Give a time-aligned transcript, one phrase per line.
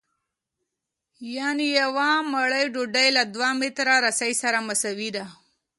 [1.35, 5.25] یانې یوه مړۍ ډوډۍ له دوه متره رسۍ سره مساوي ده